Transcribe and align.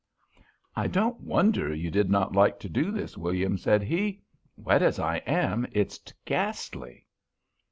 "I 0.75 0.87
don't 0.87 1.19
wonder 1.19 1.71
you 1.75 1.91
did 1.91 2.09
not 2.09 2.33
like 2.35 2.59
to 2.61 2.67
do 2.69 2.89
this, 2.89 3.19
William," 3.19 3.55
said 3.55 3.83
he. 3.83 4.23
"Wet 4.57 4.81
as 4.81 4.97
I 4.97 5.17
am, 5.27 5.67
it's 5.73 5.99
ghastly!" 6.25 7.05